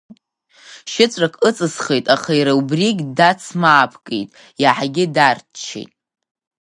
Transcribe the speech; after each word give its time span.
Шьыҵәрак 0.91 1.35
ыҵысхит, 1.47 2.05
аха 2.15 2.31
иара 2.39 2.53
убригь 2.59 3.03
дацмаапкит, 3.17 4.29
иаҳагьы 4.61 5.05
дарччеит. 5.15 5.91